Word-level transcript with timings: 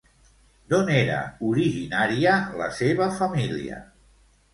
D'on 0.71 0.87
era 0.93 1.17
originària 1.49 2.33
la 2.63 2.71
seva 2.79 3.09
família? 3.21 3.79